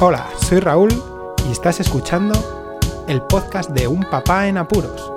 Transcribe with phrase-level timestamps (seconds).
[0.00, 0.90] Hola, soy Raúl
[1.48, 2.32] y estás escuchando
[3.08, 5.12] el podcast de Un Papá en Apuros.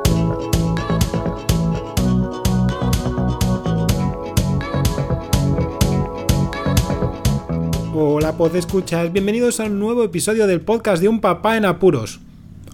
[7.94, 12.20] Hola, pod escuchas, bienvenidos a un nuevo episodio del podcast de Un Papá en Apuros.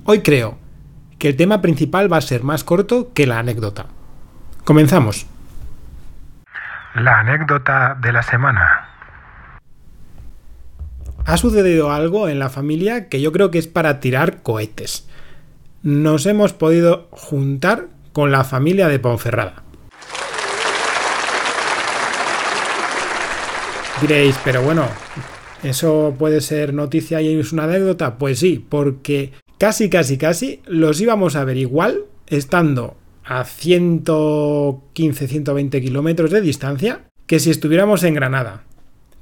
[0.06, 0.58] Hoy creo
[1.20, 3.88] que el tema principal va a ser más corto que la anécdota.
[4.64, 5.28] Comenzamos.
[6.96, 8.87] La anécdota de la semana.
[11.28, 15.10] Ha sucedido algo en la familia que yo creo que es para tirar cohetes.
[15.84, 19.62] Nos hemos podido juntar con la familia de Ponferrada.
[24.00, 24.88] Diréis, pero bueno,
[25.64, 28.18] ¿eso puede ser noticia y es una anécdota?
[28.18, 35.82] Pues sí, porque casi, casi, casi los íbamos a ver igual estando a 115, 120
[35.82, 38.64] kilómetros de distancia que si estuviéramos en Granada.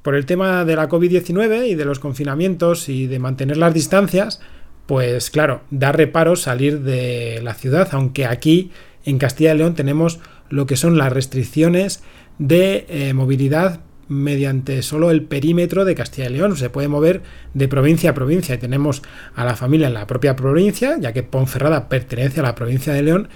[0.06, 4.40] Por el tema de la COVID-19 y de los confinamientos y de mantener las distancias,
[4.86, 8.70] pues claro, da reparo salir de la ciudad, aunque aquí
[9.04, 12.04] en Castilla y León tenemos lo que son las restricciones
[12.38, 16.56] de eh, movilidad mediante solo el perímetro de Castilla y León.
[16.56, 17.22] Se puede mover
[17.54, 19.02] de provincia a provincia y tenemos
[19.34, 23.02] a la familia en la propia provincia, ya que Ponferrada pertenece a la provincia de
[23.02, 23.28] León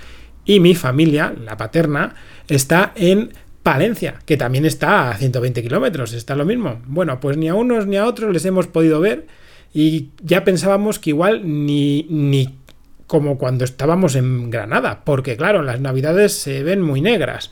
[0.45, 2.15] y mi familia, la paterna,
[2.47, 3.33] está en
[3.63, 6.81] Palencia, que también está a 120 kilómetros, está lo mismo.
[6.87, 9.27] Bueno, pues ni a unos ni a otros les hemos podido ver
[9.73, 12.59] y ya pensábamos que igual ni, ni
[13.07, 17.51] como cuando estábamos en Granada, porque claro, las navidades se ven muy negras.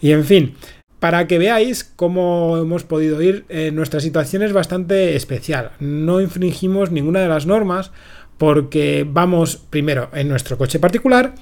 [0.00, 0.54] Y en fin,
[0.98, 5.72] para que veáis cómo hemos podido ir, eh, nuestra situación es bastante especial.
[5.80, 7.90] No infringimos ninguna de las normas
[8.36, 11.34] porque vamos primero en nuestro coche particular,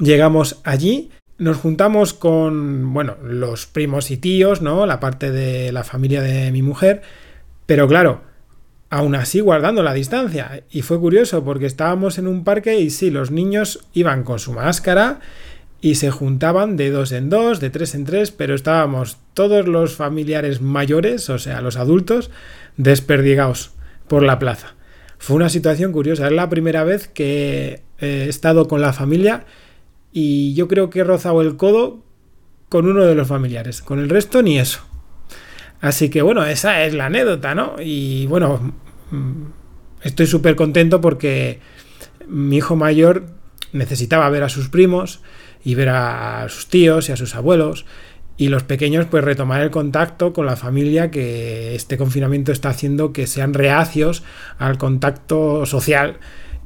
[0.00, 4.86] llegamos allí, nos juntamos con, bueno, los primos y tíos, ¿no?
[4.86, 7.02] La parte de la familia de mi mujer,
[7.66, 8.22] pero claro,
[8.90, 10.62] aún así guardando la distancia.
[10.70, 14.52] Y fue curioso porque estábamos en un parque y sí, los niños iban con su
[14.52, 15.20] máscara
[15.80, 19.94] y se juntaban de dos en dos, de tres en tres, pero estábamos todos los
[19.94, 22.30] familiares mayores, o sea, los adultos,
[22.76, 23.72] desperdigados
[24.08, 24.74] por la plaza.
[25.18, 29.44] Fue una situación curiosa, es la primera vez que he estado con la familia
[30.18, 32.02] y yo creo que he rozado el codo
[32.68, 34.80] con uno de los familiares, con el resto ni eso.
[35.80, 37.74] Así que bueno, esa es la anécdota, ¿no?
[37.78, 38.72] Y bueno,
[39.10, 39.42] mm,
[40.02, 41.60] estoy súper contento porque
[42.26, 43.26] mi hijo mayor
[43.72, 45.20] necesitaba ver a sus primos,
[45.66, 47.86] y ver a sus tíos y a sus abuelos
[48.36, 53.12] y los pequeños pues retomar el contacto con la familia que este confinamiento está haciendo
[53.12, 54.22] que sean reacios
[54.58, 56.20] al contacto social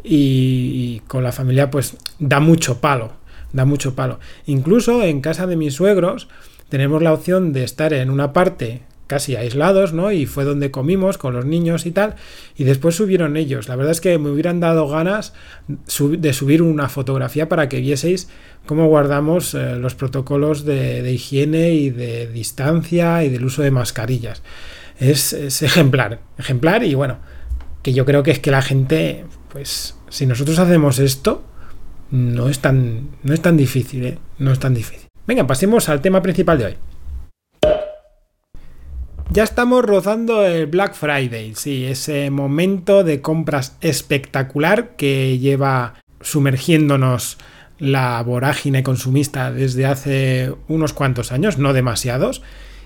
[0.05, 3.15] y, con la familia pues da mucho palo,
[3.53, 4.21] da mucho palo.
[4.47, 6.28] Incluso en casa de mis suegros
[6.69, 10.12] tenemos la opción de estar en una parte casi aislados, ¿no?
[10.12, 12.15] Y fue donde comimos con los niños y tal.
[12.56, 13.66] Y después subieron ellos.
[13.66, 15.34] La verdad es que me hubieran dado ganas
[15.66, 18.28] de subir una fotografía para que vieseis
[18.66, 24.43] cómo guardamos eh, los protocolos de, higiene y de distancia y del uso de mascarillas.
[25.00, 27.19] Es, es, ejemplar, ejemplar y bueno,
[27.83, 31.43] que yo creo que es que la gente, pues, si nosotros hacemos esto,
[32.10, 34.19] no es tan, no es tan difícil, ¿eh?
[34.38, 35.09] No es tan difícil.
[35.26, 36.75] Venga, pasemos al tema principal de hoy.
[39.32, 47.38] Ya estamos rozando el Black Friday, sí, ese momento de compras espectacular que lleva sumergiéndonos
[47.78, 52.42] la vorágine consumista desde hace unos cuantos años, no demasiados.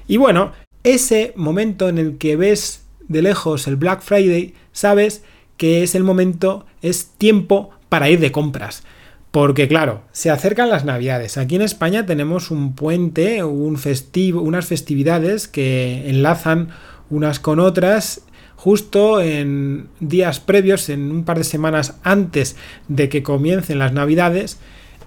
[0.06, 0.52] Y bueno,
[0.82, 5.24] ese momento en el que ves de lejos el Black Friday, sabes
[5.56, 8.84] que es el momento, es tiempo para ir de compras.
[9.34, 11.38] Porque claro, se acercan las navidades.
[11.38, 16.68] Aquí en España tenemos un puente, un festivo, unas festividades que enlazan
[17.10, 18.22] unas con otras
[18.54, 22.54] justo en días previos, en un par de semanas antes
[22.86, 24.60] de que comiencen las navidades.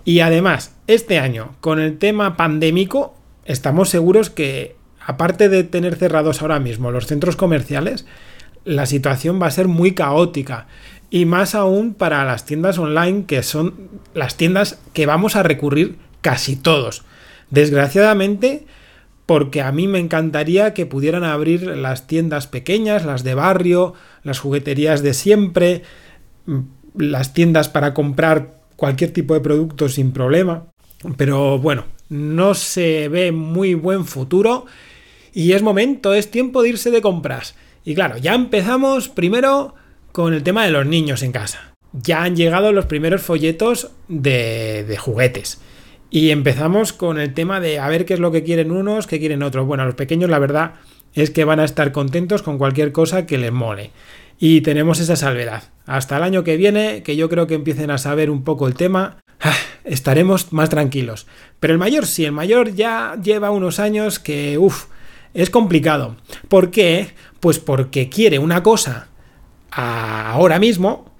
[0.04, 6.42] Y además, este año, con el tema pandémico, estamos seguros que, aparte de tener cerrados
[6.42, 8.06] ahora mismo los centros comerciales,
[8.66, 10.68] la situación va a ser muy caótica.
[11.10, 15.98] Y más aún para las tiendas online, que son las tiendas que vamos a recurrir
[16.22, 17.04] casi todos.
[17.52, 18.66] Desgraciadamente,
[19.26, 23.94] porque a mí me encantaría que pudieran abrir las tiendas pequeñas, las de barrio,
[24.24, 25.84] las jugueterías de siempre,
[26.48, 26.60] mm,
[26.98, 30.66] las tiendas para comprar cualquier tipo de producto sin problema.
[31.16, 34.66] Pero bueno, no se ve muy buen futuro
[35.32, 37.56] y es momento, es tiempo de irse de compras.
[37.86, 39.76] Y claro, ya empezamos primero
[40.12, 41.77] con el tema de los niños en casa.
[41.94, 45.62] Ya han llegado los primeros folletos de, juguetes.
[46.10, 49.20] Y empezamos con el tema de a ver qué es lo que quieren unos, qué
[49.20, 49.66] quieren otros.
[49.66, 50.76] Bueno, los pequeños la verdad
[51.14, 53.92] es que van a estar contentos con cualquier cosa que les mole.
[54.40, 55.64] Y tenemos esa salvedad.
[55.86, 58.76] Hasta el año que viene, que yo creo que empiecen a saber un poco el
[58.76, 61.28] tema, ah, estaremos más tranquilos.
[61.60, 64.86] Pero el mayor sí, el mayor ya lleva unos años que, uff,
[65.34, 66.16] es complicado.
[66.48, 67.14] ¿Por qué?
[67.40, 69.08] Pues porque quiere una cosa
[69.72, 71.12] ahora mismo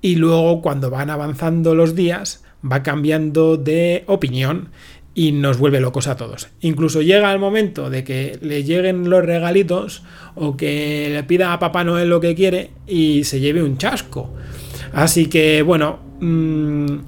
[0.00, 4.70] y luego cuando van avanzando los días va cambiando de opinión
[5.14, 6.48] y nos vuelve locos a todos.
[6.60, 10.02] Incluso llega el momento de que le lleguen los regalitos
[10.34, 14.34] o que le pida a Papá Noel lo que quiere y se lleve un chasco.
[14.92, 16.98] Así que bueno, mm,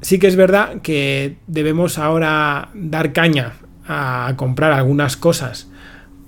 [0.00, 5.68] sí que es verdad que debemos ahora dar caña a comprar algunas cosas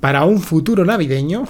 [0.00, 1.44] para un futuro navideño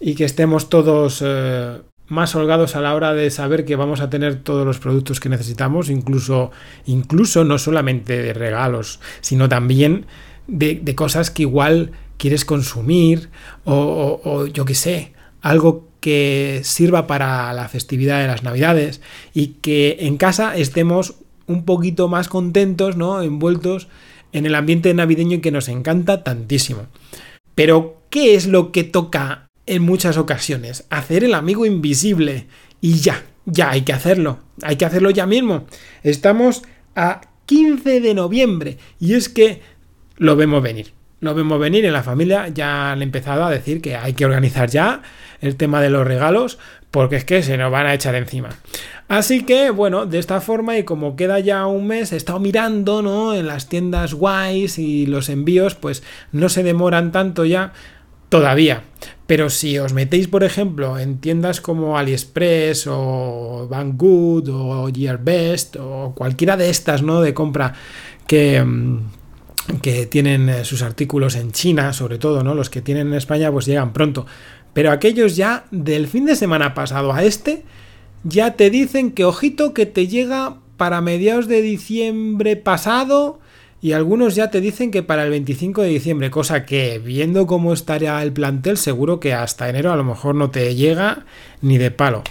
[0.00, 4.10] y que estemos todos eh, más holgados a la hora de saber que vamos a
[4.10, 6.50] tener todos los productos que necesitamos, incluso,
[6.86, 10.06] incluso no solamente de regalos, sino también
[10.46, 13.30] de, cosas que igual quieres consumir
[13.64, 19.00] o, o yo qué sé, algo que sirva para la festividad de las navidades
[19.32, 21.14] y que en casa estemos
[21.46, 23.22] un poquito más contentos, ¿no?
[23.22, 23.88] Envueltos
[24.32, 26.86] en el ambiente navideño que nos encanta tantísimo.
[27.54, 30.86] Pero, ¿qué es lo que toca en muchas ocasiones?
[30.90, 32.46] Hacer el amigo invisible.
[32.80, 34.38] Y ya, ya hay que hacerlo.
[34.62, 35.66] Hay que hacerlo ya mismo.
[36.02, 36.62] Estamos
[36.94, 38.78] a 15 de noviembre.
[39.00, 39.62] Y es que
[40.16, 40.92] lo vemos venir.
[41.20, 42.48] Lo vemos venir en la familia.
[42.48, 45.02] Ya han empezado a decir que hay que organizar ya
[45.40, 46.58] el tema de los regalos.
[46.90, 48.50] Porque es que se nos van a echar encima.
[49.08, 53.02] Así que, bueno, de esta forma y como queda ya un mes, he estado mirando,
[53.02, 53.34] ¿no?
[53.34, 56.02] En las tiendas guays y los envíos, pues
[56.32, 57.72] no se demoran tanto ya
[58.30, 58.82] todavía.
[59.26, 66.12] Pero si os metéis, por ejemplo, en tiendas como AliExpress o Banggood o Gearbest o
[66.14, 67.22] cualquiera de estas, ¿no?
[67.22, 67.72] De compra
[68.26, 68.98] que mm,
[69.80, 72.54] que tienen eh, sus artículos en China, sobre todo, ¿no?
[72.54, 74.26] Los que tienen en España pues llegan pronto.
[74.72, 77.62] Pero aquellos ya del fin de semana pasado a este
[78.24, 83.38] ya te dicen que ojito que te llega para mediados de diciembre pasado
[83.84, 87.74] y algunos ya te dicen que para el 25 de diciembre, cosa que viendo cómo
[87.74, 91.26] estaría el plantel seguro que hasta enero a lo mejor no te llega
[91.60, 92.22] ni de palo.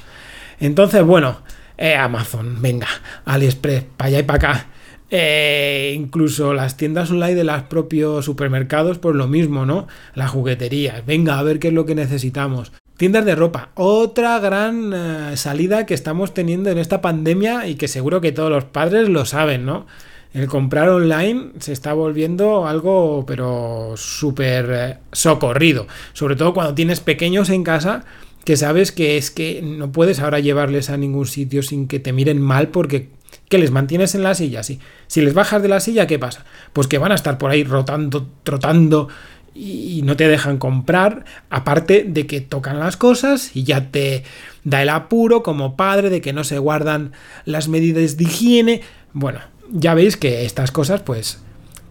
[0.59, 1.41] Entonces, bueno,
[1.77, 2.87] eh, Amazon, venga,
[3.25, 4.65] AliExpress, para allá y para acá.
[5.11, 9.87] Eh, incluso las tiendas online de los propios supermercados, pues lo mismo, ¿no?
[10.15, 12.71] Las jugueterías, venga, a ver qué es lo que necesitamos.
[12.97, 17.87] Tiendas de ropa, otra gran eh, salida que estamos teniendo en esta pandemia y que
[17.87, 19.85] seguro que todos los padres lo saben, ¿no?
[20.33, 25.87] El comprar online se está volviendo algo, pero súper eh, socorrido.
[26.13, 28.03] Sobre todo cuando tienes pequeños en casa
[28.43, 32.13] que sabes que es que no puedes ahora llevarles a ningún sitio sin que te
[32.13, 33.09] miren mal porque
[33.47, 34.79] que les mantienes en la silla, sí.
[35.07, 36.45] Si les bajas de la silla, ¿qué pasa?
[36.73, 39.09] Pues que van a estar por ahí rotando, trotando
[39.55, 44.23] y no te dejan comprar, aparte de que tocan las cosas y ya te
[44.63, 47.11] da el apuro como padre de que no se guardan
[47.45, 48.81] las medidas de higiene.
[49.13, 49.39] Bueno,
[49.73, 51.39] ya veis que estas cosas pues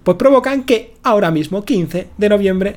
[0.02, 2.76] pues provocan que ahora mismo 15 de noviembre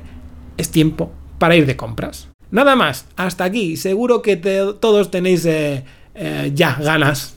[0.56, 2.28] es tiempo para ir de compras.
[2.50, 3.76] Nada más, hasta aquí.
[3.76, 7.34] Seguro que todos tenéis eh, eh, ya ganas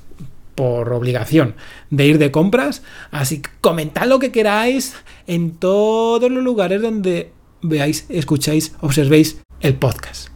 [0.54, 1.56] por obligación
[1.90, 2.84] de ir de compras.
[3.12, 4.94] Así que comentad lo que queráis
[5.26, 7.32] en todos los lugares donde
[7.62, 10.30] veáis, escucháis, observéis el podcast.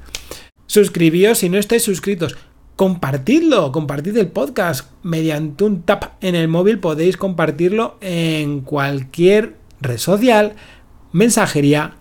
[0.65, 2.35] Suscribíos si no estáis suscritos.
[2.75, 6.79] Compartidlo, compartid el podcast mediante un tap en el móvil.
[6.79, 10.55] Podéis compartirlo en cualquier red social,
[11.11, 11.95] mensajería,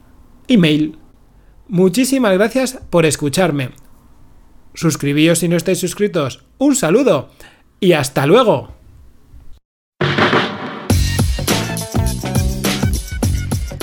[0.49, 0.99] email.
[1.69, 3.71] Muchísimas gracias por escucharme.
[4.73, 6.45] Suscribíos si no estáis suscritos.
[6.57, 7.29] Un saludo
[7.79, 8.73] y hasta luego.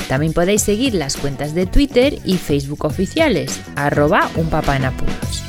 [0.08, 5.44] También podéis seguir las cuentas de Twitter y Facebook oficiales, arroba unpapaenapuros.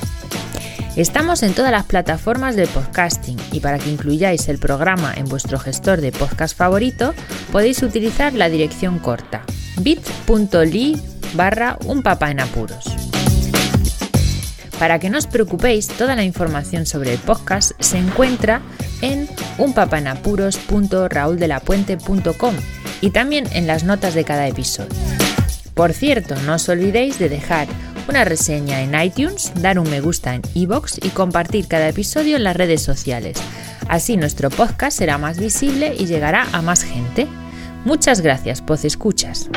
[0.95, 5.57] Estamos en todas las plataformas de podcasting y para que incluyáis el programa en vuestro
[5.57, 7.15] gestor de podcast favorito
[7.51, 9.41] podéis utilizar la dirección corta
[9.79, 11.01] bit.ly
[11.33, 12.03] barra un.
[14.79, 18.61] Para que no os preocupéis, toda la información sobre el podcast se encuentra
[19.01, 22.55] en unpapaenapuros.rauldelapuente.com
[23.01, 24.95] y también en las notas de cada episodio.
[25.73, 27.67] Por cierto, no os olvidéis de dejar
[28.07, 32.43] una reseña en iTunes, dar un me gusta en iBox y compartir cada episodio en
[32.43, 33.37] las redes sociales.
[33.87, 37.27] Así nuestro podcast será más visible y llegará a más gente.
[37.85, 39.49] Muchas gracias, Poz Escuchas.